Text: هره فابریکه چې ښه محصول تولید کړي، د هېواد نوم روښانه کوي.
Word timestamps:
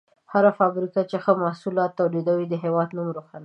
هره 0.33 0.51
فابریکه 0.59 1.01
چې 1.09 1.17
ښه 1.23 1.31
محصول 1.43 1.77
تولید 1.99 2.27
کړي، 2.33 2.45
د 2.49 2.55
هېواد 2.63 2.89
نوم 2.95 3.07
روښانه 3.17 3.31
کوي. 3.37 3.39